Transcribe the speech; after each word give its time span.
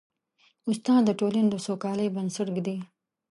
استاد 0.69 1.01
د 1.05 1.09
ټولنې 1.19 1.49
د 1.51 1.55
سوکالۍ 1.65 2.07
بنسټ 2.15 2.47
ږدي. 2.55 2.77